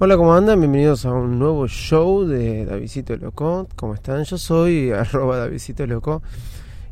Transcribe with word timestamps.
Hola, 0.00 0.16
¿cómo 0.16 0.34
andan? 0.34 0.58
Bienvenidos 0.58 1.06
a 1.06 1.12
un 1.12 1.38
nuevo 1.38 1.68
show 1.68 2.24
de 2.24 2.64
Davidito 2.64 3.16
Loco. 3.16 3.68
¿Cómo 3.76 3.94
están? 3.94 4.24
Yo 4.24 4.36
soy 4.38 4.90
arroba 4.92 5.38
Davidito 5.38 5.86
Loco. 5.86 6.20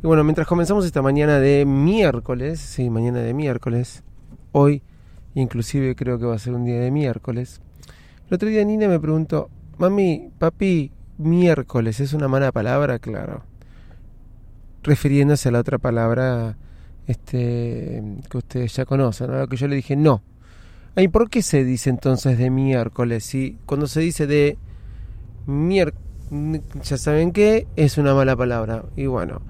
Y 0.04 0.06
bueno, 0.06 0.22
mientras 0.22 0.46
comenzamos 0.46 0.86
esta 0.86 1.02
mañana 1.02 1.40
de 1.40 1.64
miércoles, 1.66 2.60
sí, 2.60 2.90
mañana 2.90 3.18
de 3.18 3.34
miércoles, 3.34 4.04
hoy 4.52 4.84
inclusive 5.34 5.96
creo 5.96 6.20
que 6.20 6.26
va 6.26 6.36
a 6.36 6.38
ser 6.38 6.54
un 6.54 6.64
día 6.64 6.78
de 6.78 6.92
miércoles. 6.92 7.60
El 8.28 8.34
otro 8.34 8.48
día 8.48 8.64
Nina 8.64 8.86
me 8.86 9.00
preguntó, 9.00 9.50
mami, 9.78 10.30
papi, 10.38 10.92
miércoles, 11.18 11.98
¿es 11.98 12.12
una 12.12 12.28
mala 12.28 12.52
palabra? 12.52 13.00
Claro. 13.00 13.42
Refiriéndose 14.84 15.48
a 15.48 15.52
la 15.52 15.58
otra 15.58 15.78
palabra 15.78 16.56
este, 17.08 18.00
que 18.30 18.38
ustedes 18.38 18.76
ya 18.76 18.84
conocen, 18.84 19.34
a 19.34 19.48
que 19.48 19.56
yo 19.56 19.66
le 19.66 19.74
dije, 19.74 19.96
no 19.96 20.22
¿Y 20.94 21.08
por 21.08 21.30
qué 21.30 21.40
se 21.40 21.64
dice 21.64 21.88
entonces 21.88 22.36
de 22.36 22.50
miércoles? 22.50 23.24
Si 23.24 23.56
cuando 23.64 23.86
se 23.86 24.00
dice 24.00 24.26
de 24.26 24.58
miércoles, 25.46 26.02
ya 26.82 26.98
saben 26.98 27.32
que 27.32 27.66
es 27.76 27.96
una 27.96 28.14
mala 28.14 28.36
palabra. 28.36 28.84
Y 28.94 29.06
bueno, 29.06 29.40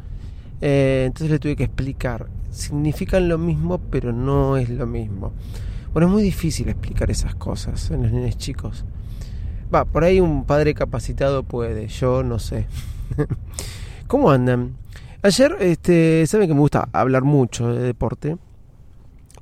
eh, 0.60 1.02
entonces 1.06 1.32
le 1.32 1.38
tuve 1.40 1.56
que 1.56 1.64
explicar. 1.64 2.28
Significan 2.52 3.28
lo 3.28 3.38
mismo, 3.38 3.78
pero 3.78 4.12
no 4.12 4.56
es 4.56 4.68
lo 4.68 4.86
mismo. 4.86 5.32
Bueno, 5.92 6.06
es 6.06 6.12
muy 6.12 6.22
difícil 6.22 6.68
explicar 6.68 7.10
esas 7.10 7.34
cosas 7.34 7.90
en 7.90 8.04
los 8.04 8.12
niños 8.12 8.38
chicos. 8.38 8.84
Va, 9.74 9.84
por 9.84 10.04
ahí 10.04 10.20
un 10.20 10.44
padre 10.44 10.74
capacitado 10.74 11.42
puede, 11.42 11.88
yo 11.88 12.22
no 12.22 12.38
sé. 12.38 12.66
¿Cómo 14.06 14.30
andan? 14.30 14.76
Ayer, 15.22 15.56
este, 15.58 16.24
saben 16.28 16.46
que 16.46 16.54
me 16.54 16.60
gusta 16.60 16.88
hablar 16.92 17.24
mucho 17.24 17.74
de 17.74 17.82
deporte 17.82 18.36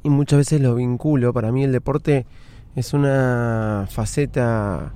y 0.03 0.11
muchas 0.11 0.39
veces 0.39 0.61
lo 0.61 0.75
vinculo. 0.75 1.33
Para 1.33 1.53
mí 1.53 1.65
el 1.65 1.73
deporte 1.73 2.27
es 2.75 2.95
una 2.95 3.87
faceta 3.91 4.93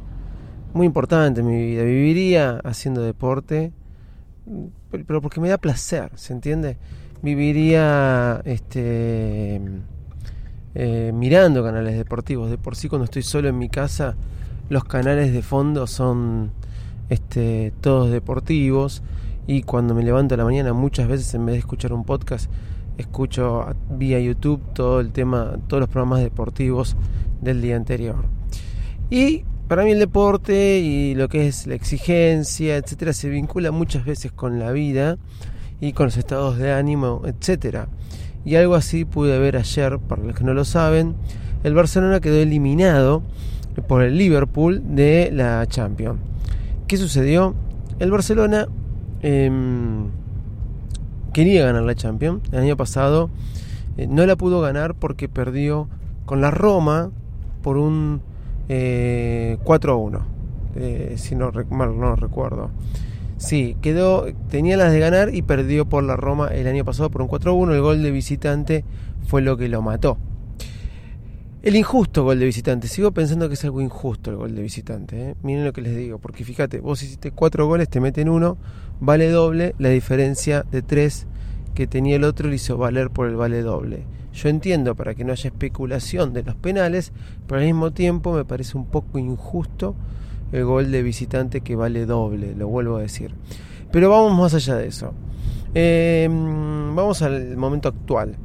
muy 0.73 0.87
importante 0.87 1.41
en 1.41 1.47
mi 1.47 1.65
vida. 1.67 1.85
Viviría 1.85 2.61
haciendo 2.65 3.03
deporte, 3.03 3.73
pero 5.07 5.21
porque 5.21 5.41
me 5.41 5.49
da 5.49 5.59
placer, 5.59 6.11
¿se 6.15 6.33
entiende? 6.33 6.77
Viviría 7.23 8.43
este, 8.45 9.61
eh, 10.75 11.13
mirando 11.15 11.63
canales 11.63 11.97
deportivos. 11.97 12.51
De 12.51 12.59
por 12.59 12.77
sí, 12.77 12.89
cuando 12.89 13.05
estoy 13.05 13.23
solo 13.23 13.49
en 13.49 13.59
mi 13.59 13.69
casa, 13.69 14.17
los 14.69 14.85
canales 14.85 15.33
de 15.33 15.43
fondo 15.43 15.87
son 15.87 16.53
este, 17.09 17.73
todos 17.81 18.11
deportivos. 18.11 19.03
Y 19.47 19.63
cuando 19.63 19.95
me 19.95 20.03
levanto 20.03 20.35
a 20.35 20.39
la 20.39 20.45
mañana, 20.45 20.73
muchas 20.73 21.07
veces 21.07 21.35
en 21.35 21.45
vez 21.45 21.55
de 21.55 21.59
escuchar 21.61 21.93
un 21.93 22.05
podcast, 22.05 22.51
escucho 22.99 23.67
vía 23.91 24.21
YouTube 24.21 24.61
todo 24.73 25.01
el 25.01 25.13
tema, 25.13 25.59
todos 25.67 25.81
los 25.81 25.89
programas 25.89 26.21
deportivos 26.21 26.97
del 27.41 27.61
día 27.63 27.77
anterior. 27.77 28.25
Y 29.11 29.45
para 29.69 29.85
mí 29.85 29.93
el 29.93 29.99
deporte 29.99 30.79
y 30.79 31.15
lo 31.15 31.29
que 31.29 31.47
es 31.47 31.67
la 31.67 31.75
exigencia, 31.75 32.77
etcétera, 32.77 33.13
se 33.13 33.29
vincula 33.29 33.71
muchas 33.71 34.05
veces 34.05 34.33
con 34.33 34.59
la 34.59 34.73
vida 34.73 35.17
y 35.81 35.93
con 35.93 36.07
los 36.07 36.17
estados 36.17 36.59
de 36.59 36.73
ánimo, 36.73 37.23
etcétera. 37.25 37.89
Y 38.45 38.57
algo 38.57 38.75
así 38.75 39.05
pude 39.05 39.39
ver 39.39 39.57
ayer, 39.57 39.99
para 39.99 40.23
los 40.23 40.37
que 40.37 40.45
no 40.45 40.53
lo 40.55 40.65
saben, 40.65 41.15
el 41.63 41.75
Barcelona 41.75 42.21
quedó 42.21 42.37
eliminado 42.37 43.23
por 43.89 44.03
el 44.03 44.19
Liverpool 44.19 44.83
de 44.95 45.31
la 45.33 45.67
Champions. 45.67 46.21
¿Qué 46.87 46.97
sucedió? 46.99 47.55
El 47.99 48.11
Barcelona 48.11 48.69
em, 49.23 50.09
quería 51.35 51.67
ganar 51.67 51.83
la 51.83 51.95
Champions. 51.95 52.41
El 52.53 52.61
año 52.61 52.77
pasado 52.79 53.29
eh, 53.99 54.07
no 54.07 54.25
la 54.25 54.37
pudo 54.37 54.63
ganar 54.63 54.95
porque 54.95 55.29
perdió 55.29 55.89
con 56.25 56.41
la 56.41 56.51
Roma 56.51 57.11
por 57.61 57.77
un 57.77 58.23
4 58.69 58.71
eh, 58.71 59.59
a 59.61 59.95
1. 59.95 60.27
Eh, 60.77 61.15
si 61.19 61.35
no 61.35 61.53
mal 61.71 62.01
no 62.01 62.17
recuerdo. 62.17 62.71
Sí, 63.37 63.77
quedó, 63.83 64.27
tenía 64.49 64.77
las 64.77 64.93
de 64.93 65.01
ganar 65.01 65.35
y 65.35 65.43
perdió 65.43 65.87
por 65.87 66.05
la 66.05 66.17
Roma 66.17 66.49
el 66.49 66.67
año 66.67 66.85
pasado 66.85 67.11
por 67.11 67.21
un 67.21 67.29
4 67.29 67.51
a 67.51 67.55
1. 67.55 67.75
El 67.75 67.83
gol 67.83 68.03
de 68.03 68.11
visitante 68.11 68.85
fue 69.27 69.43
lo 69.43 69.57
que 69.57 69.69
lo 69.69 69.83
mató. 69.83 70.17
El 71.63 71.77
injusto 71.77 72.25
gol 72.25 72.39
de 72.39 72.45
visitante. 72.45 72.89
Sigo 72.89 73.13
pensando 73.13 73.49
que 73.49 73.55
es 73.55 73.65
algo 73.65 73.81
injusto 73.81 74.31
el 74.31 74.37
gol 74.37 74.55
de 74.55 74.63
visitante. 74.63 75.35
Miren 75.43 75.65
lo 75.65 75.73
que 75.73 75.81
les 75.81 75.97
digo. 75.97 76.19
Porque 76.19 76.45
fíjate, 76.45 76.79
vos 76.79 77.03
hiciste 77.03 77.31
cuatro 77.33 77.67
goles, 77.67 77.89
te 77.89 78.01
meten 78.01 78.29
uno, 78.29 78.59
vale 79.01 79.31
doble. 79.31 79.75
La 79.79 79.89
diferencia 79.89 80.65
de 80.71 80.83
tres 80.83 81.27
que 81.75 81.87
tenía 81.87 82.17
el 82.17 82.25
otro 82.25 82.49
le 82.49 82.57
hizo 82.57 82.77
valer 82.77 83.11
por 83.11 83.29
el 83.29 83.37
vale 83.37 83.63
doble. 83.63 84.05
Yo 84.33 84.49
entiendo 84.49 84.95
para 84.95 85.15
que 85.15 85.25
no 85.25 85.33
haya 85.33 85.49
especulación 85.49 86.33
de 86.33 86.43
los 86.43 86.55
penales, 86.57 87.13
pero 87.47 87.61
al 87.61 87.67
mismo 87.67 87.93
tiempo 87.93 88.33
me 88.33 88.45
parece 88.45 88.77
un 88.77 88.87
poco 88.87 89.19
injusto 89.19 89.95
el 90.53 90.65
gol 90.65 90.91
de 90.91 91.03
visitante 91.03 91.61
que 91.61 91.77
vale 91.77 92.07
doble, 92.07 92.55
lo 92.55 92.69
vuelvo 92.69 92.97
a 92.97 93.01
decir. 93.01 93.35
Pero 93.93 94.11
vamos 94.11 94.37
más 94.39 94.55
allá 94.55 94.77
de 94.77 94.89
eso. 94.89 95.13
Em, 95.75 96.95
vamos 96.95 97.23
al 97.23 97.57
momento 97.57 97.89
actual. 97.89 98.37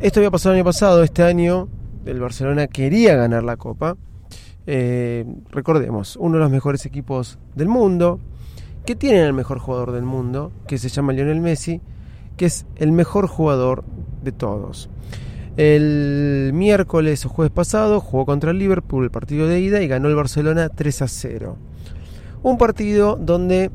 Esto 0.00 0.20
había 0.20 0.30
pasado 0.30 0.52
el 0.52 0.58
año 0.58 0.64
pasado, 0.64 1.02
este 1.02 1.22
año 1.22 1.68
el 2.06 2.20
Barcelona 2.20 2.66
quería 2.66 3.16
ganar 3.16 3.42
la 3.42 3.56
Copa. 3.56 3.96
Eh, 4.66 5.24
recordemos, 5.50 6.16
uno 6.16 6.34
de 6.34 6.40
los 6.40 6.50
mejores 6.50 6.86
equipos 6.86 7.38
del 7.54 7.68
mundo, 7.68 8.20
que 8.84 8.96
tienen 8.96 9.24
el 9.24 9.32
mejor 9.32 9.58
jugador 9.58 9.92
del 9.92 10.04
mundo, 10.04 10.52
que 10.66 10.78
se 10.78 10.88
llama 10.88 11.12
Lionel 11.12 11.40
Messi, 11.40 11.80
que 12.36 12.46
es 12.46 12.66
el 12.76 12.92
mejor 12.92 13.26
jugador 13.26 13.84
de 14.22 14.32
todos. 14.32 14.88
El 15.56 16.50
miércoles 16.52 17.24
o 17.26 17.28
jueves 17.28 17.52
pasado 17.52 18.00
jugó 18.00 18.26
contra 18.26 18.50
el 18.50 18.58
Liverpool 18.58 19.04
el 19.04 19.10
partido 19.10 19.46
de 19.46 19.60
ida 19.60 19.82
y 19.82 19.88
ganó 19.88 20.08
el 20.08 20.16
Barcelona 20.16 20.68
3 20.68 21.02
a 21.02 21.08
0. 21.08 21.56
Un 22.42 22.58
partido 22.58 23.16
donde 23.16 23.70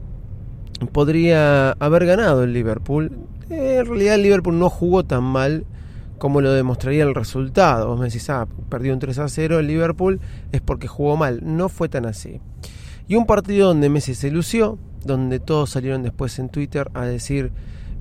podría 0.92 1.72
haber 1.72 2.06
ganado 2.06 2.44
el 2.44 2.53
Liverpool. 2.53 3.12
En 3.50 3.86
realidad 3.86 4.16
el 4.16 4.24
Liverpool 4.24 4.59
no 4.59 4.69
jugó 4.69 5.06
tan 5.06 5.24
mal 5.24 5.66
como 6.18 6.42
lo 6.42 6.52
demostraría 6.52 7.03
el 7.03 7.16
resultado. 7.16 7.88
Vos 7.88 8.00
me 8.00 8.08
decís, 8.08 8.30
ah, 8.30 8.48
perdió 8.69 8.94
un 8.94 9.00
3 9.00 9.18
a 9.19 9.30
0 9.30 9.59
el 9.59 9.68
Liverpool, 9.68 10.19
es 10.52 10.62
porque 10.62 10.88
jugó 10.88 11.18
mal. 11.18 11.40
No 11.44 11.69
fue 11.69 11.90
tan 11.90 12.06
así. 12.06 12.42
Y 13.08 13.16
un 13.16 13.25
partido 13.25 13.69
donde 13.69 13.90
Messi 13.90 14.14
se 14.14 14.30
lució, 14.30 14.78
donde 15.03 15.40
todos 15.40 15.72
salieron 15.72 16.03
después 16.03 16.38
en 16.40 16.50
Twitter 16.50 16.92
a 16.94 17.06
decir, 17.06 17.52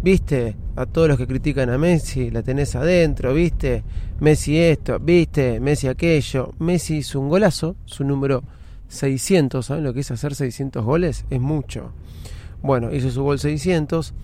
viste, 0.02 0.56
a 0.76 0.86
todos 0.86 1.08
los 1.08 1.18
que 1.18 1.26
critican 1.26 1.70
a 1.70 1.78
Messi, 1.78 2.30
la 2.30 2.42
tenés 2.42 2.74
adentro, 2.74 3.34
viste, 3.34 3.82
Messi 4.20 4.58
esto, 4.58 4.98
viste, 4.98 5.60
Messi 5.60 5.88
aquello. 5.88 6.52
Messi 6.58 6.98
hizo 6.98 7.20
un 7.20 7.28
golazo, 7.28 7.76
su 7.84 8.04
número 8.04 8.42
600, 8.88 9.64
¿saben 9.64 9.84
lo 9.84 9.92
que 9.92 10.00
es 10.00 10.10
hacer 10.10 10.34
600 10.34 10.84
goles? 10.84 11.24
Es 11.30 11.40
mucho. 11.40 11.92
Bueno, 12.62 12.92
hizo 12.92 13.10
su 13.10 13.22
gol 13.22 13.38
600 13.38 14.14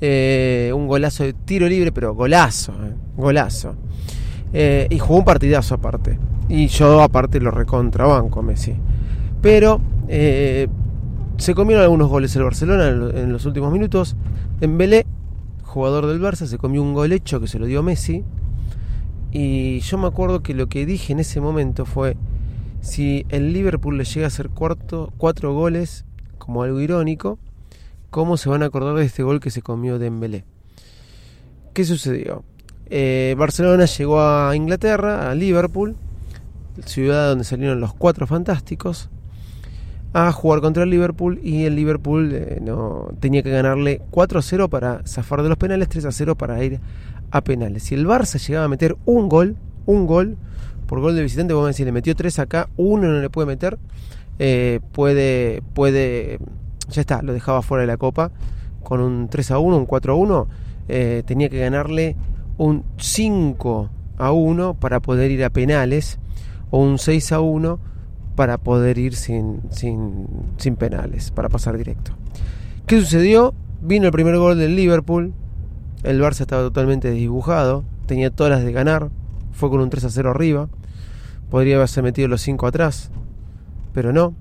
eh, 0.00 0.70
un 0.74 0.86
golazo 0.86 1.24
de 1.24 1.32
tiro 1.32 1.68
libre, 1.68 1.90
pero 1.90 2.14
golazo, 2.14 2.72
eh, 2.72 2.94
golazo. 3.16 3.74
Eh, 4.52 4.86
y 4.90 4.98
jugó 4.98 5.18
un 5.18 5.24
partidazo 5.24 5.74
aparte. 5.74 6.18
Y 6.48 6.68
yo 6.68 7.02
aparte 7.02 7.40
lo 7.40 7.50
recontrabanco 7.50 8.42
Messi. 8.42 8.74
Pero 9.42 9.80
se 10.08 11.54
comieron 11.54 11.84
algunos 11.84 12.08
goles 12.08 12.34
el 12.34 12.42
Barcelona 12.42 12.88
en, 12.88 13.32
los 13.32 13.44
últimos 13.46 13.72
minutos. 13.72 14.16
En 14.60 14.78
Belé, 14.78 15.06
jugador 15.68 16.06
del 16.06 16.20
Barça, 16.20 16.46
se 16.46 16.58
comió 16.58 16.82
un 16.82 16.94
gol 16.94 17.12
hecho 17.12 17.40
que 17.40 17.46
se 17.46 17.58
lo 17.58 17.66
dio 17.66 17.82
Messi. 17.82 18.24
Y 19.30 19.80
yo 19.80 19.98
me 19.98 20.06
acuerdo 20.08 20.42
que 20.42 20.54
lo 20.54 20.68
que 20.68 20.86
dije 20.86 21.12
en 21.12 21.20
ese 21.20 21.40
momento 21.40 21.84
fue, 21.84 22.16
si 22.80 23.26
el 23.28 23.52
Liverpool 23.52 23.96
le 23.96 24.04
llega 24.04 24.26
a 24.26 24.28
hacer 24.28 24.48
cuarto, 24.48 25.12
cuatro 25.18 25.54
goles, 25.54 26.04
como 26.38 26.62
algo 26.62 26.80
irónico, 26.80 27.38
¿Cómo 28.10 28.38
se 28.38 28.48
van 28.48 28.62
a 28.62 28.66
acordar 28.66 28.94
de 28.94 29.04
este 29.04 29.22
gol 29.22 29.38
que 29.38 29.50
se 29.50 29.60
comió 29.60 29.98
Dembélé? 29.98 30.44
¿Qué 31.74 31.84
sucedió? 31.84 32.42
Eh, 32.86 33.34
Barcelona 33.36 33.84
llegó 33.84 34.22
a 34.22 34.56
Inglaterra, 34.56 35.30
a 35.30 35.34
Liverpool, 35.34 35.94
ciudad 36.86 37.28
donde 37.28 37.44
salieron 37.44 37.80
los 37.80 37.92
cuatro 37.92 38.26
fantásticos, 38.26 39.10
a 40.12 40.32
jugar 40.32 40.60
contra 40.60 40.84
el 40.84 40.90
Liverpool 40.90 41.38
y 41.42 41.64
el 41.64 41.76
Liverpool 41.76 42.30
eh, 42.32 42.58
no 42.62 43.10
tenía 43.20 43.42
que 43.42 43.50
ganarle 43.50 44.00
4 44.10 44.38
a 44.38 44.42
0 44.42 44.68
para 44.68 45.02
zafar 45.06 45.42
de 45.42 45.48
los 45.48 45.58
penales, 45.58 45.88
3 45.88 46.06
a 46.06 46.12
0 46.12 46.36
para 46.36 46.62
ir 46.64 46.80
a 47.30 47.42
penales. 47.42 47.82
Si 47.84 47.94
el 47.94 48.06
Barça 48.06 48.38
llegaba 48.38 48.64
a 48.64 48.68
meter 48.68 48.96
un 49.04 49.28
gol, 49.28 49.56
un 49.86 50.06
gol 50.06 50.36
por 50.86 51.00
gol 51.00 51.14
de 51.14 51.22
visitante, 51.22 51.52
vamos 51.52 51.66
a 51.66 51.68
decir, 51.68 51.84
le 51.84 51.92
metió 51.92 52.16
3 52.16 52.38
acá, 52.38 52.70
uno 52.76 53.08
no 53.08 53.20
le 53.20 53.28
puede 53.28 53.46
meter, 53.46 53.78
eh, 54.38 54.80
puede, 54.92 55.62
puede 55.74 56.38
ya 56.88 57.02
está, 57.02 57.22
lo 57.22 57.32
dejaba 57.32 57.62
fuera 57.62 57.82
de 57.82 57.86
la 57.86 57.96
copa 57.96 58.30
con 58.82 59.00
un 59.00 59.28
3 59.28 59.50
a 59.50 59.58
1, 59.58 59.76
un 59.76 59.86
4 59.86 60.12
a 60.12 60.16
1, 60.16 60.48
eh, 60.88 61.22
tenía 61.26 61.50
que 61.50 61.58
ganarle 61.58 62.16
un 62.56 62.84
5 62.96 63.90
a 64.16 64.32
1 64.32 64.74
para 64.74 65.00
poder 65.00 65.30
ir 65.30 65.44
a 65.44 65.50
penales 65.50 66.18
o 66.70 66.80
un 66.80 66.98
6 66.98 67.32
a 67.32 67.40
1 67.40 67.78
para 68.38 68.56
poder 68.56 68.98
ir 68.98 69.16
sin, 69.16 69.62
sin, 69.72 70.28
sin 70.58 70.76
penales, 70.76 71.32
para 71.32 71.48
pasar 71.48 71.76
directo. 71.76 72.12
¿Qué 72.86 73.00
sucedió? 73.00 73.52
Vino 73.82 74.06
el 74.06 74.12
primer 74.12 74.36
gol 74.36 74.56
del 74.56 74.76
Liverpool, 74.76 75.34
el 76.04 76.22
Barça 76.22 76.42
estaba 76.42 76.62
totalmente 76.62 77.08
desdibujado, 77.10 77.82
tenía 78.06 78.30
todas 78.30 78.52
las 78.52 78.62
de 78.62 78.70
ganar, 78.70 79.10
fue 79.50 79.70
con 79.70 79.80
un 79.80 79.90
3 79.90 80.04
a 80.04 80.10
0 80.10 80.30
arriba, 80.30 80.68
podría 81.50 81.74
haberse 81.74 82.00
metido 82.00 82.28
los 82.28 82.40
5 82.42 82.68
atrás, 82.68 83.10
pero 83.92 84.12
no. 84.12 84.36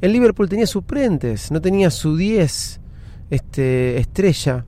El 0.00 0.14
Liverpool 0.14 0.48
tenía 0.48 0.66
suplentes, 0.66 1.50
no 1.50 1.60
tenía 1.60 1.90
su 1.90 2.16
10 2.16 2.80
este, 3.28 3.98
estrella, 3.98 4.64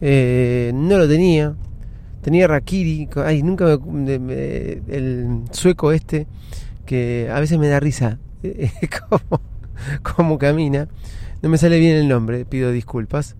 eh, 0.00 0.70
no 0.72 0.98
lo 0.98 1.08
tenía. 1.08 1.56
Tenía 2.22 2.46
Rakiri, 2.46 3.08
ay, 3.16 3.42
nunca 3.42 3.76
me, 3.76 4.14
el 4.88 5.42
sueco 5.50 5.90
este, 5.90 6.28
que 6.84 7.30
a 7.32 7.40
veces 7.40 7.58
me 7.58 7.68
da 7.68 7.80
risa, 7.80 8.18
como, 9.08 9.40
como 10.02 10.38
camina. 10.38 10.88
No 11.42 11.48
me 11.48 11.58
sale 11.58 11.78
bien 11.78 11.96
el 11.96 12.08
nombre, 12.08 12.44
pido 12.44 12.72
disculpas. 12.72 13.36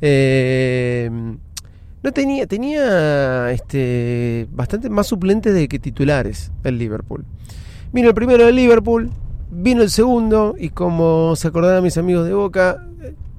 Eh, 0.00 1.10
no 2.02 2.12
tenía, 2.12 2.46
tenía 2.46 3.50
este, 3.50 4.46
bastante 4.52 4.90
más 4.90 5.06
suplentes 5.06 5.54
de 5.54 5.68
que 5.68 5.78
titulares 5.78 6.52
el 6.62 6.78
Liverpool. 6.78 7.24
Vino 7.92 8.08
el 8.08 8.14
primero 8.14 8.44
del 8.44 8.56
Liverpool, 8.56 9.10
vino 9.50 9.82
el 9.82 9.88
segundo, 9.88 10.54
y 10.58 10.68
como 10.68 11.34
se 11.36 11.48
acordarán 11.48 11.82
mis 11.82 11.96
amigos 11.96 12.26
de 12.26 12.34
Boca, 12.34 12.86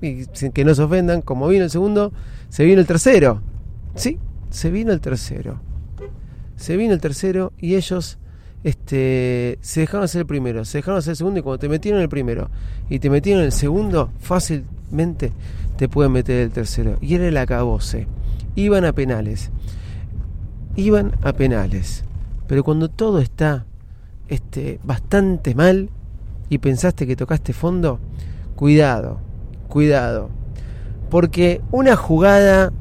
y 0.02 0.26
sin 0.34 0.52
que 0.52 0.66
no 0.66 0.74
se 0.74 0.82
ofendan, 0.82 1.22
como 1.22 1.48
vino 1.48 1.64
el 1.64 1.70
segundo, 1.70 2.12
se 2.50 2.66
vino 2.66 2.82
el 2.82 2.88
tercero. 2.88 3.42
Sí, 3.94 4.18
se 4.50 4.72
vino 4.72 4.94
el 4.94 5.02
tercero. 5.02 5.60
Se 6.56 6.78
vino 6.78 6.94
el 6.94 7.02
tercero 7.02 7.54
y 7.60 7.76
ellos 7.76 8.18
este, 8.66 9.60
se 9.62 9.82
dejaron 9.82 10.06
hacer 10.06 10.22
el 10.22 10.26
primero, 10.26 10.66
se 10.66 10.80
dejaron 10.80 10.98
hacer 10.98 11.12
el 11.12 11.18
segundo 11.18 11.40
y 11.40 11.44
cuando 11.44 11.60
te 11.60 11.70
metieron 11.70 12.02
el 12.02 12.10
primero 12.10 12.50
y 12.90 12.98
te 12.98 13.12
metieron 13.12 13.44
el 13.44 13.52
segundo, 13.52 14.10
fácilmente 14.20 15.32
te 15.78 15.88
pueden 15.88 16.12
meter 16.12 16.42
el 16.42 16.50
tercero. 16.50 16.98
Y 17.00 17.14
era 17.14 17.28
el 17.28 17.38
acabose. 17.38 18.08
Iban 18.56 18.84
a 18.84 18.92
penales. 18.92 19.52
Iban 20.76 21.12
a 21.22 21.34
penales. 21.34 22.06
Pero 22.48 22.64
cuando 22.64 22.90
todo 22.90 23.20
está 23.20 23.68
este, 24.30 24.80
bastante 24.84 25.54
mal 25.54 25.92
y 26.50 26.58
pensaste 26.58 27.06
que 27.06 27.16
tocaste 27.16 27.54
fondo, 27.54 28.00
cuidado, 28.56 29.20
cuidado. 29.68 30.32
Porque 31.12 31.62
una 31.70 31.96
jugada, 31.96 32.74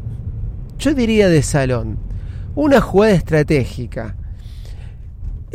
yo 0.78 0.94
diría 0.94 1.28
de 1.28 1.42
salón, 1.42 1.98
una 2.54 2.80
jugada 2.80 3.12
estratégica. 3.12 4.16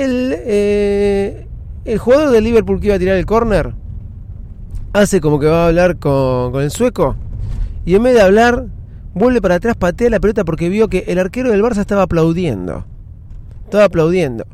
El, 0.03 0.35
eh, 0.37 1.47
el 1.85 1.97
jugador 1.97 2.31
del 2.31 2.43
Liverpool 2.43 2.79
que 2.79 2.87
iba 2.87 2.95
a 2.95 2.99
tirar 2.99 3.17
el 3.17 3.25
córner 3.25 3.73
hace 4.93 5.21
como 5.21 5.39
que 5.39 5.47
va 5.47 5.65
a 5.65 5.67
hablar 5.67 5.97
con, 5.97 6.51
con 6.51 6.63
el 6.63 6.71
sueco 6.71 7.15
y 7.85 7.95
en 7.95 8.03
vez 8.03 8.13
de 8.13 8.21
hablar, 8.21 8.67
vuelve 9.15 9.41
para 9.41 9.55
atrás, 9.55 9.75
patea 9.75 10.11
la 10.11 10.19
pelota 10.19 10.43
porque 10.43 10.69
vio 10.69 10.89
que 10.89 11.05
el 11.07 11.17
arquero 11.17 11.49
del 11.49 11.63
Barça 11.63 11.79
estaba 11.79 12.03
aplaudiendo. 12.03 12.85
Estaba 13.65 13.85
aplaudiendo. 13.85 14.45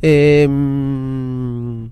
Em, 0.00 1.90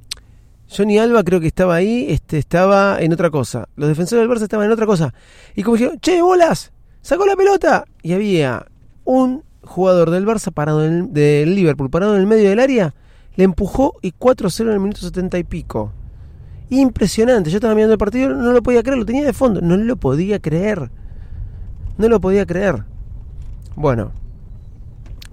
Johnny 0.67 0.99
Alba 0.99 1.25
creo 1.25 1.41
que 1.41 1.47
estaba 1.47 1.75
ahí, 1.75 2.07
este, 2.09 2.39
estaba 2.39 3.03
en 3.03 3.13
otra 3.13 3.29
cosa. 3.31 3.69
Los 3.77 3.89
defensores 3.89 4.27
del 4.27 4.35
Barça 4.35 4.45
estaban 4.45 4.67
en 4.67 4.73
otra 4.73 4.87
cosa. 4.87 5.13
Y 5.55 5.63
como 5.63 5.77
dijeron, 5.77 5.99
che, 6.01 6.23
bolas, 6.23 6.73
sacó 7.03 7.27
la 7.27 7.37
pelota. 7.37 7.85
Y 8.03 8.15
había 8.15 8.65
un 9.05 9.45
jugador 9.69 10.11
del 10.11 10.27
Barça 10.27 10.51
parado 10.53 10.85
en 10.85 11.13
del 11.13 11.55
Liverpool, 11.55 11.91
parado 11.91 12.15
en 12.15 12.21
el 12.21 12.27
medio 12.27 12.49
del 12.49 12.59
área, 12.59 12.95
le 13.37 13.45
empujó 13.45 13.95
y 14.03 14.13
4-0 14.13 14.63
en 14.63 14.73
el 14.73 14.81
minuto 14.81 15.01
70 15.01 15.39
y 15.39 15.45
pico. 15.45 15.93
Impresionante. 16.71 17.51
Yo 17.51 17.59
estaba 17.59 17.75
mirando 17.75 17.93
el 17.93 17.99
partido, 17.99 18.31
no 18.31 18.53
lo 18.53 18.63
podía 18.63 18.83
creer, 18.83 18.99
lo 18.99 19.07
tenía 19.07 19.25
de 19.25 19.33
fondo. 19.33 19.61
No 19.61 19.77
lo 19.77 19.97
podía 19.97 20.41
creer. 20.41 20.91
No 21.97 22.09
lo 22.09 22.21
podía 22.21 22.47
creer. 22.47 22.85
Bueno, 23.77 24.13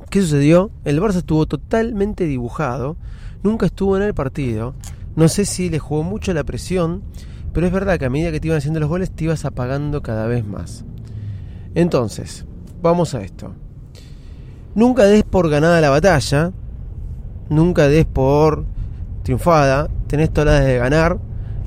¿qué 0.10 0.22
sucedió? 0.22 0.72
El 0.84 1.02
Barça 1.02 1.18
estuvo 1.18 1.46
totalmente 1.46 2.26
dibujado. 2.26 2.96
Nunca 3.44 3.66
estuvo 3.66 3.98
en 3.98 4.04
el 4.04 4.14
partido. 4.14 4.76
No 5.16 5.28
sé 5.28 5.46
si 5.46 5.70
le 5.70 5.80
jugó 5.80 6.04
mucho 6.04 6.34
la 6.34 6.44
presión. 6.44 7.04
Pero 7.54 7.68
es 7.68 7.74
verdad 7.74 7.98
que 7.98 8.06
a 8.06 8.10
medida 8.10 8.32
que 8.32 8.40
te 8.40 8.48
iban 8.48 8.58
haciendo 8.58 8.80
los 8.80 8.90
goles, 8.90 9.12
te 9.12 9.24
ibas 9.24 9.46
apagando 9.46 10.02
cada 10.02 10.28
vez 10.28 10.46
más. 10.46 10.86
Entonces, 11.74 12.46
vamos 12.82 13.16
a 13.16 13.22
esto. 13.22 13.56
Nunca 14.75 15.06
des 15.06 15.24
por 15.24 15.50
ganada 15.50 15.81
la 15.81 15.89
batalla. 15.89 16.51
Nunca 17.50 17.88
des 17.88 18.06
por 18.06 18.66
triunfada, 19.24 19.89
tenés 20.07 20.31
todas 20.31 20.60
las 20.60 20.66
de 20.66 20.77
ganar, 20.77 21.18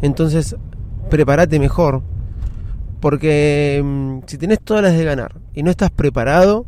entonces 0.01 0.57
prepárate 1.11 1.59
mejor. 1.59 2.03
Porque 3.01 3.83
mm, 3.85 4.21
si 4.27 4.39
tenés 4.39 4.61
todas 4.61 4.83
las 4.83 4.97
de 4.97 5.05
ganar 5.05 5.41
y 5.55 5.63
no 5.63 5.71
estás 5.71 5.91
preparado, 5.91 6.67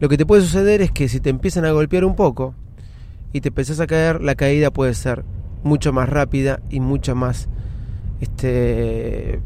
lo 0.00 0.08
que 0.08 0.16
te 0.16 0.26
puede 0.26 0.42
suceder 0.42 0.82
es 0.82 0.90
que 0.90 1.08
si 1.08 1.20
te 1.20 1.30
empiezan 1.30 1.64
a 1.64 1.72
golpear 1.72 2.04
un 2.04 2.14
poco 2.14 2.54
y 3.32 3.40
te 3.40 3.48
empezás 3.48 3.80
a 3.80 3.86
caer, 3.86 4.22
la 4.22 4.34
caída 4.34 4.70
puede 4.70 4.94
ser 4.94 5.24
mucho 5.62 5.92
más 5.92 6.08
rápida 6.08 6.60
y 6.70 6.80
mucho 6.80 7.14
más 7.14 7.48
este 8.20 9.40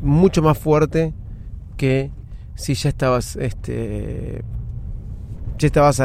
mucho 0.00 0.42
más 0.42 0.58
fuerte 0.58 1.14
que 1.76 2.12
si 2.54 2.74
ya 2.74 2.88
estabas 2.88 3.36
este 3.36 4.44
ya 5.58 5.66
estabas 5.66 6.00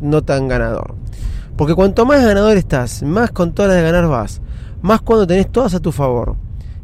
no 0.00 0.22
tan 0.22 0.48
ganador. 0.48 0.94
Porque 1.56 1.74
cuanto 1.74 2.04
más 2.04 2.24
ganador 2.24 2.56
estás, 2.56 3.02
más 3.02 3.30
con 3.30 3.52
todas 3.52 3.70
las 3.70 3.78
de 3.78 3.84
ganar 3.84 4.08
vas, 4.08 4.40
más 4.82 5.00
cuando 5.02 5.26
tenés 5.26 5.50
todas 5.50 5.74
a 5.74 5.80
tu 5.80 5.92
favor, 5.92 6.36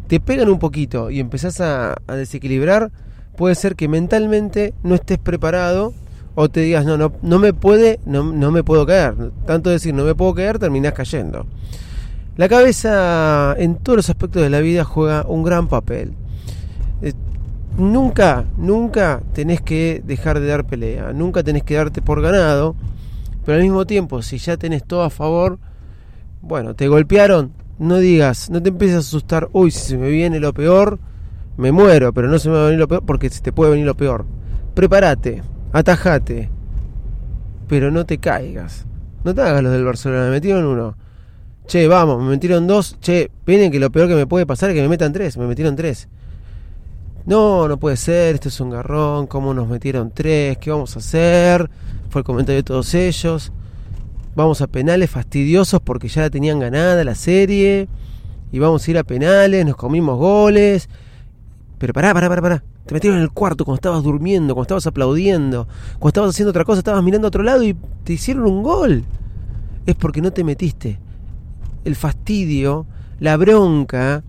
te 0.07 0.21
pegan 0.21 0.49
un 0.49 0.59
poquito 0.59 1.11
y 1.11 1.21
empezás 1.21 1.61
a, 1.61 1.97
desequilibrar, 2.09 2.91
puede 3.37 3.55
ser 3.55 3.77
que 3.77 3.89
mentalmente 3.89 4.75
no 4.83 4.95
estés 4.95 5.19
preparado 5.19 5.93
o 6.35 6.49
te 6.49 6.61
digas, 6.61 6.85
no, 6.85 6.97
no, 6.97 7.13
no 7.23 7.39
me 7.39 7.53
puede, 7.53 8.01
no, 8.07 8.25
no 8.25 8.51
me 8.51 8.63
puedo 8.63 8.87
caer. 8.87 9.15
Tanto 9.47 9.71
decir, 9.71 9.95
no 9.95 10.05
me 10.05 10.15
puedo 10.15 10.35
caer, 10.35 10.59
terminás 10.59 10.93
cayendo. 10.93 11.47
La 12.37 12.49
cabeza 12.49 13.55
en 13.59 13.77
todos 13.77 13.97
los 13.97 14.11
aspectos 14.11 14.43
de 14.43 14.51
la 14.51 14.61
vida 14.61 14.85
juega 14.85 15.27
un 15.27 15.43
gran 15.43 15.69
papel. 15.69 16.15
Nunca, 17.77 18.45
nunca 18.57 19.23
tenés 19.33 19.61
que 19.61 20.03
dejar 20.05 20.41
de 20.41 20.47
dar 20.47 20.67
pelea, 20.67 21.13
nunca 21.13 21.43
tenés 21.43 21.63
que 21.63 21.75
darte 21.75 22.03
por 22.03 22.21
ganado 22.21 22.77
pero 23.45 23.57
al 23.57 23.63
mismo 23.63 23.87
tiempo, 23.87 24.23
si 24.23 24.39
ya 24.39 24.57
tenés 24.57 24.85
todo 24.85 25.03
a 25.03 25.11
favor, 25.11 25.59
bueno, 26.43 26.75
te 26.75 26.89
golpearon, 26.89 27.53
no 27.79 27.97
digas, 27.97 28.51
no 28.51 28.63
te 28.63 28.69
empieces 28.69 28.97
a 28.97 29.01
asustar, 29.01 29.49
uy, 29.53 29.71
si 29.71 29.81
se 29.81 29.97
me 29.97 30.11
viene 30.11 30.41
lo 30.41 30.53
peor, 30.53 30.99
me 31.57 31.73
muero, 31.73 32.13
pero 32.13 32.29
no 32.29 32.39
se 32.39 32.49
me 32.49 32.57
va 32.57 32.63
a 32.63 32.65
venir 32.67 32.79
lo 32.79 32.89
peor 32.89 33.05
porque 33.05 33.31
se 33.31 33.41
te 33.41 33.53
puede 33.53 33.73
venir 33.73 33.87
lo 33.87 33.97
peor. 33.97 34.27
Prepárate, 34.75 35.43
atajate, 35.73 36.51
pero 37.67 37.91
no 37.91 38.05
te 38.07 38.19
caigas. 38.19 38.87
No 39.25 39.35
te 39.35 39.43
hagas 39.43 39.63
los 39.63 39.73
del 39.73 39.85
Barcelona, 39.85 40.25
me 40.25 40.31
metieron 40.31 40.65
uno. 40.65 40.97
Che, 41.67 41.87
vamos, 41.87 42.23
me 42.23 42.31
metieron 42.31 42.67
dos. 42.67 42.99
Che, 43.01 43.31
vienen 43.45 43.71
que 43.71 43.79
lo 43.79 43.91
peor 43.91 44.09
que 44.09 44.15
me 44.15 44.27
puede 44.27 44.47
pasar 44.47 44.71
es 44.71 44.77
que 44.77 44.83
me 44.83 44.89
metan 44.89 45.13
tres. 45.13 45.37
Me 45.37 45.47
metieron 45.47 45.77
tres. 45.77 46.09
No, 47.27 47.69
no 47.69 47.79
puede 47.79 47.97
ser, 47.97 48.35
esto 48.35 48.49
es 48.49 48.61
un 48.61 48.71
garrón. 48.71 49.27
¿Cómo 49.27 49.55
nos 49.55 49.69
metieron 49.69 50.11
tres? 50.11 50.59
¿Qué 50.59 50.71
vamos 50.71 50.97
a 50.97 51.01
hacer? 51.01 51.71
fue 52.11 52.21
el 52.21 52.25
comentario 52.25 52.57
de 52.57 52.65
todos 52.65 52.93
ellos. 52.95 53.53
Vamos 54.35 54.61
a 54.61 54.67
penales 54.67 55.11
fastidiosos 55.11 55.81
porque 55.81 56.09
ya 56.09 56.23
la 56.23 56.31
tenían 56.31 56.59
ganada 56.59 57.05
la 57.05 57.15
serie. 57.15 57.89
Y 58.53 58.59
vamos 58.59 58.87
a 58.87 58.91
ir 58.91 58.99
a 58.99 59.05
penales, 59.05 59.65
nos 59.65 59.77
comimos 59.77 60.19
goles. 60.19 60.89
Pero 61.79 61.93
pará, 61.93 62.13
pará, 62.13 62.29
pará, 62.29 62.43
pará. 62.43 62.65
Te 62.85 62.95
metieron 62.95 63.19
en 63.19 63.23
el 63.23 63.31
cuarto 63.31 63.65
cuando 63.65 63.77
estabas 63.77 64.03
durmiendo, 64.03 64.55
cuando 64.55 64.65
estabas 64.65 64.87
aplaudiendo, 64.89 65.69
cuando 66.01 66.09
estabas 66.09 66.31
haciendo 66.31 66.51
otra 66.51 66.65
cosa, 66.65 66.81
estabas 66.81 67.05
mirando 67.05 67.27
a 67.27 67.29
otro 67.29 67.45
lado 67.45 67.63
y 67.63 67.77
te 68.03 68.15
hicieron 68.15 68.45
un 68.45 68.63
gol. 68.63 69.05
Es 69.87 69.95
porque 69.95 70.21
no 70.21 70.33
te 70.33 70.43
metiste. 70.43 70.99
El 71.85 71.95
fastidio, 71.95 72.87
la 73.21 73.37
bronca, 73.37 74.25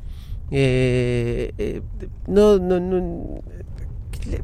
eh, 0.51 1.53
eh, 1.58 1.81
no, 2.27 2.60
no, 2.60 2.79
no, 2.79 3.41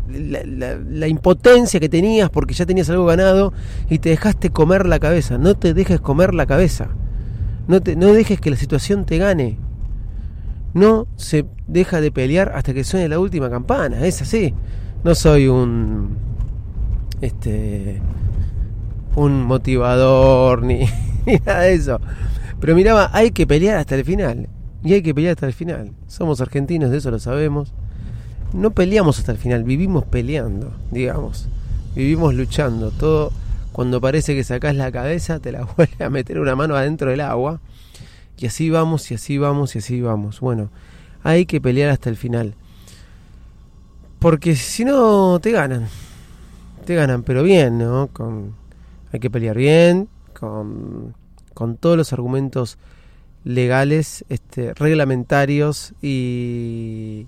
la, 0.10 1.08
impotencia 1.08 1.82
que 1.82 1.90
tenías 1.90 2.30
porque 2.30 2.54
ya 2.54 2.66
tenías 2.66 2.90
algo 2.90 3.06
ganado 3.06 3.54
y 3.90 4.00
te 4.00 4.10
dejaste 4.10 4.50
comer 4.50 4.86
la 4.86 5.00
cabeza. 5.00 5.38
No 5.38 5.56
te 5.56 5.74
dejes 5.74 6.00
comer 6.00 6.34
la 6.34 6.46
cabeza. 6.46 6.88
No, 7.68 7.82
te, 7.82 7.96
no 7.98 8.14
dejes 8.14 8.40
que 8.40 8.50
la 8.50 8.56
situación 8.56 9.06
te 9.06 9.18
gane. 9.18 9.58
No 10.74 11.08
se 11.18 11.46
deja 11.68 12.00
de 12.00 12.12
pelear 12.12 12.54
hasta 12.56 12.74
que 12.74 12.84
suene 12.84 13.10
la 13.10 13.20
última 13.20 13.50
campana. 13.50 14.06
Es 14.06 14.22
así. 14.22 14.54
No 15.04 15.14
soy 15.14 15.48
un. 15.48 16.18
Este. 17.20 18.02
Un 19.16 19.44
motivador 19.44 20.64
ni, 20.64 20.86
ni 21.26 21.36
nada 21.46 21.62
de 21.62 21.74
eso. 21.74 22.00
Pero 22.60 22.76
miraba, 22.76 23.10
hay 23.14 23.32
que 23.32 23.46
pelear 23.46 23.78
hasta 23.78 23.96
el 23.96 24.06
final. 24.06 24.48
Y 24.84 24.94
hay 24.94 25.02
que 25.02 25.14
pelear 25.14 25.34
hasta 25.34 25.48
el 25.48 25.54
final. 25.54 25.92
Somos 26.08 26.42
argentinos, 26.42 26.92
de 26.92 26.98
eso 26.98 27.12
lo 27.12 27.20
sabemos 27.20 27.74
no 28.54 28.72
peleamos 28.72 29.20
hasta 29.20 29.32
el 29.32 29.38
final, 29.38 29.64
vivimos 29.64 30.06
peleando, 30.06 30.74
digamos. 30.92 31.48
Vivimos 31.96 32.34
luchando. 32.34 32.92
Todo 32.92 33.32
cuando 33.72 34.00
parece 34.00 34.36
que 34.36 34.44
sacás 34.44 34.76
la 34.76 34.92
cabeza, 34.92 35.40
te 35.40 35.52
la 35.52 35.64
vuelve 35.78 36.04
a 36.04 36.10
meter 36.10 36.40
una 36.40 36.56
mano 36.56 36.76
adentro 36.76 37.12
del 37.12 37.22
agua. 37.22 37.60
Y 38.38 38.46
así 38.46 38.70
vamos, 38.70 39.10
y 39.12 39.16
así 39.16 39.38
vamos, 39.38 39.76
y 39.76 39.80
así 39.80 40.02
vamos. 40.02 40.40
Bueno, 40.40 40.70
hay 41.24 41.46
que 41.46 41.60
pelear 41.60 41.90
hasta 41.90 42.10
el 42.10 42.18
final. 42.18 42.54
Porque 44.20 44.56
si 44.56 44.86
no, 44.86 45.40
te 45.40 45.52
ganan. 45.52 45.88
Te 46.86 46.96
ganan, 46.96 47.24
pero 47.24 47.44
bien, 47.44 47.78
¿no? 47.78 48.08
Con, 48.14 48.54
hay 49.12 49.20
que 49.20 49.30
pelear 49.30 49.58
bien, 49.58 50.08
con, 50.34 51.16
con 51.54 51.76
todos 51.78 51.98
los 51.98 52.14
argumentos 52.14 52.78
legales, 53.48 54.26
este, 54.28 54.74
reglamentarios 54.74 55.94
y 56.02 57.28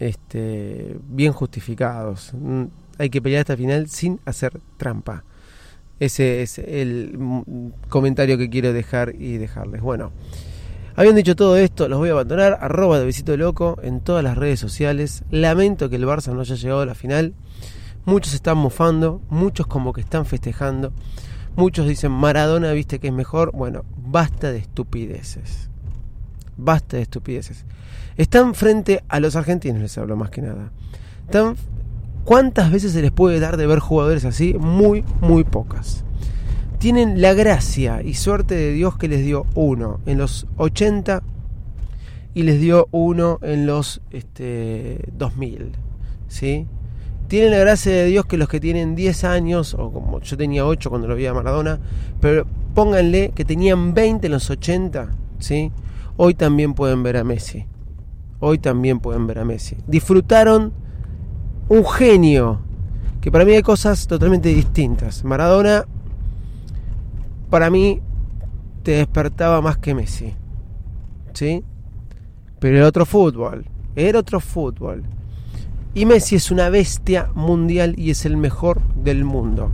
este, 0.00 0.96
bien 1.08 1.32
justificados. 1.32 2.32
Mm, 2.34 2.64
hay 2.98 3.10
que 3.10 3.22
pelear 3.22 3.42
hasta 3.42 3.52
el 3.52 3.58
final 3.60 3.88
sin 3.88 4.18
hacer 4.24 4.60
trampa. 4.76 5.22
Ese 6.00 6.42
es 6.42 6.58
el 6.58 7.16
comentario 7.88 8.36
que 8.36 8.50
quiero 8.50 8.72
dejar 8.72 9.14
y 9.16 9.36
dejarles. 9.36 9.82
Bueno, 9.82 10.10
habiendo 10.96 11.18
dicho 11.18 11.36
todo 11.36 11.56
esto, 11.56 11.88
los 11.88 12.00
voy 12.00 12.08
a 12.08 12.12
abandonar. 12.12 12.58
Arroba 12.60 12.98
de 12.98 13.06
Visito 13.06 13.36
Loco 13.36 13.78
en 13.82 14.00
todas 14.00 14.24
las 14.24 14.36
redes 14.36 14.58
sociales. 14.58 15.22
Lamento 15.30 15.88
que 15.88 15.96
el 15.96 16.06
Barça 16.06 16.32
no 16.32 16.40
haya 16.40 16.56
llegado 16.56 16.80
a 16.80 16.86
la 16.86 16.96
final. 16.96 17.34
Muchos 18.04 18.34
están 18.34 18.58
mofando, 18.58 19.22
muchos 19.30 19.68
como 19.68 19.92
que 19.92 20.00
están 20.00 20.26
festejando. 20.26 20.92
Muchos 21.56 21.86
dicen 21.86 22.12
Maradona, 22.12 22.72
viste 22.72 22.98
que 22.98 23.08
es 23.08 23.12
mejor. 23.12 23.52
Bueno, 23.52 23.84
basta 23.96 24.50
de 24.50 24.58
estupideces. 24.58 25.70
Basta 26.56 26.96
de 26.96 27.02
estupideces. 27.02 27.64
Están 28.16 28.54
frente 28.54 29.02
a 29.08 29.20
los 29.20 29.36
argentinos, 29.36 29.80
les 29.80 29.98
hablo 29.98 30.16
más 30.16 30.30
que 30.30 30.42
nada. 30.42 30.70
Están 31.26 31.56
¿Cuántas 32.24 32.72
veces 32.72 32.92
se 32.92 33.02
les 33.02 33.12
puede 33.12 33.38
dar 33.38 33.58
de 33.58 33.66
ver 33.66 33.80
jugadores 33.80 34.24
así? 34.24 34.54
Muy, 34.54 35.04
muy 35.20 35.44
pocas. 35.44 36.04
Tienen 36.78 37.20
la 37.20 37.34
gracia 37.34 38.02
y 38.02 38.14
suerte 38.14 38.54
de 38.54 38.72
Dios 38.72 38.96
que 38.96 39.08
les 39.08 39.22
dio 39.22 39.44
uno 39.54 40.00
en 40.06 40.16
los 40.16 40.46
80 40.56 41.22
y 42.32 42.42
les 42.44 42.60
dio 42.60 42.88
uno 42.92 43.38
en 43.42 43.66
los 43.66 44.00
este, 44.10 45.04
2000. 45.18 45.72
¿sí? 46.28 46.66
Tienen 47.28 47.50
la 47.50 47.58
gracia 47.58 47.92
de 47.92 48.06
Dios 48.06 48.26
que 48.26 48.36
los 48.36 48.48
que 48.48 48.60
tienen 48.60 48.94
10 48.94 49.24
años, 49.24 49.74
o 49.74 49.90
como 49.90 50.20
yo 50.20 50.36
tenía 50.36 50.66
8 50.66 50.90
cuando 50.90 51.08
lo 51.08 51.16
vi 51.16 51.26
a 51.26 51.34
Maradona, 51.34 51.78
pero 52.20 52.46
pónganle 52.74 53.32
que 53.34 53.44
tenían 53.44 53.94
20 53.94 54.26
en 54.26 54.32
los 54.32 54.50
80, 54.50 55.08
¿sí? 55.38 55.72
hoy 56.16 56.34
también 56.34 56.74
pueden 56.74 57.02
ver 57.02 57.16
a 57.16 57.24
Messi. 57.24 57.66
Hoy 58.40 58.58
también 58.58 59.00
pueden 59.00 59.26
ver 59.26 59.38
a 59.38 59.44
Messi. 59.44 59.76
Disfrutaron 59.86 60.72
un 61.68 61.84
genio, 61.86 62.60
que 63.20 63.32
para 63.32 63.44
mí 63.44 63.52
hay 63.52 63.62
cosas 63.62 64.06
totalmente 64.06 64.50
distintas. 64.50 65.24
Maradona, 65.24 65.84
para 67.50 67.70
mí, 67.70 68.00
te 68.82 68.92
despertaba 68.92 69.60
más 69.60 69.78
que 69.78 69.94
Messi. 69.94 70.34
¿Sí? 71.32 71.64
Pero 72.58 72.76
era 72.76 72.86
otro 72.86 73.06
fútbol, 73.06 73.64
era 73.96 74.20
otro 74.20 74.40
fútbol. 74.40 75.04
Y 75.94 76.06
Messi 76.06 76.34
es 76.34 76.50
una 76.50 76.70
bestia 76.70 77.30
mundial 77.34 77.94
y 77.96 78.10
es 78.10 78.26
el 78.26 78.36
mejor 78.36 78.80
del 78.96 79.24
mundo. 79.24 79.70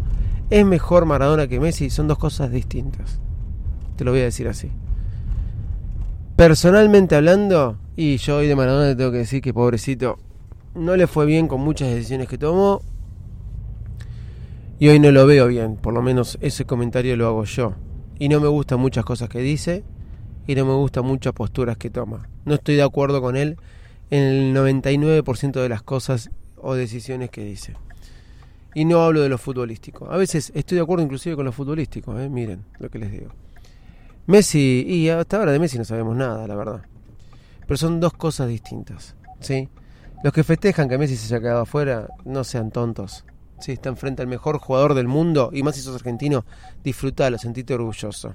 Es 0.51 0.67
mejor 0.67 1.07
Maradona 1.07 1.49
que 1.49 1.61
Messi, 1.61 1.89
son 1.89 2.09
dos 2.09 2.19
cosas 2.19 2.53
distintas. 2.53 3.21
Te 3.97 4.05
lo 4.05 4.11
voy 4.11 4.21
a 4.21 4.25
decir 4.25 4.47
así. 4.47 4.71
Personalmente 6.37 7.17
hablando, 7.17 7.79
y 7.97 8.19
yo 8.19 8.37
hoy 8.39 8.49
de 8.49 8.57
Maradona 8.57 8.89
te 8.89 8.97
tengo 8.97 9.13
que 9.13 9.19
decir 9.19 9.41
que 9.41 9.55
pobrecito, 9.55 10.19
no 10.75 10.95
le 10.97 11.07
fue 11.07 11.25
bien 11.25 11.49
con 11.49 11.63
muchas 11.63 11.89
decisiones 11.89 12.29
que 12.29 12.37
tomó. 12.37 12.83
Y 14.79 14.89
hoy 14.89 14.99
no 14.99 15.13
lo 15.13 15.27
veo 15.27 15.47
bien, 15.47 15.77
por 15.77 15.95
lo 15.95 16.03
menos 16.03 16.39
ese 16.43 16.67
comentario 16.67 17.17
lo 17.17 17.29
hago 17.29 17.45
yo. 17.45 17.75
Y 18.19 18.29
no 18.29 18.41
me 18.41 18.49
gustan 18.49 18.79
muchas 18.81 19.05
cosas 19.07 19.31
que 19.31 19.41
dice 19.41 19.85
y 20.47 20.55
no 20.55 20.67
me 20.67 20.75
gustan 20.75 21.07
muchas 21.07 21.33
posturas 21.33 21.79
que 21.79 21.89
toma. 21.89 22.29
No 22.45 22.55
estoy 22.55 22.77
de 22.77 22.83
acuerdo 22.83 23.23
con 23.23 23.37
él 23.37 23.57
en 24.11 24.23
el 24.23 24.55
99% 24.55 25.61
de 25.61 25.69
las 25.69 25.83
cosas 25.83 26.31
o 26.57 26.75
decisiones 26.75 27.31
que 27.31 27.45
dice. 27.45 27.75
Y 28.75 28.85
no 28.85 29.03
hablo 29.03 29.21
de 29.21 29.29
lo 29.29 29.39
futbolístico. 29.39 30.11
A 30.11 30.17
veces 30.17 30.53
estoy 30.55 30.77
de 30.77 30.83
acuerdo 30.83 31.05
inclusive 31.05 31.37
con 31.37 31.45
lo 31.45 31.53
futbolístico, 31.53 32.19
¿eh? 32.19 32.29
miren 32.29 32.65
lo 32.79 32.89
que 32.89 32.99
les 32.99 33.11
digo. 33.11 33.31
Messi, 34.27 34.85
y 34.87 35.09
hasta 35.09 35.39
ahora 35.39 35.53
de 35.53 35.59
Messi 35.59 35.79
no 35.79 35.85
sabemos 35.85 36.17
nada, 36.17 36.47
la 36.47 36.55
verdad. 36.55 36.83
Pero 37.67 37.77
son 37.77 37.99
dos 37.99 38.13
cosas 38.13 38.49
distintas, 38.49 39.17
¿sí? 39.41 39.69
Los 40.23 40.33
que 40.33 40.45
festejan 40.45 40.89
que 40.89 40.99
Messi 40.99 41.17
se 41.17 41.35
haya 41.35 41.41
quedado 41.41 41.63
afuera, 41.63 42.09
no 42.25 42.45
sean 42.45 42.71
tontos. 42.71 43.25
Si 43.59 43.73
están 43.73 43.97
frente 43.97 44.23
al 44.23 44.29
mejor 44.29 44.59
jugador 44.59 44.95
del 44.95 45.09
mundo, 45.09 45.51
y 45.53 45.63
más 45.63 45.75
si 45.75 45.83
sos 45.83 45.97
argentino, 45.97 46.45
disfrutalo, 46.85 47.39
sentite 47.39 47.75
orgulloso. 47.75 48.35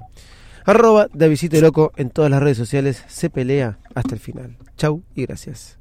Arroba 0.65 1.07
Davidito 1.13 1.61
Loco 1.61 1.91
en 1.95 2.09
todas 2.09 2.31
las 2.31 2.41
redes 2.41 2.57
sociales, 2.57 3.03
se 3.07 3.29
pelea 3.29 3.77
hasta 3.93 4.15
el 4.15 4.19
final. 4.19 4.57
Chau 4.77 5.03
y 5.13 5.25
gracias. 5.25 5.77